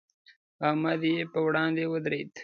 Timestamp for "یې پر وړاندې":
1.11-1.83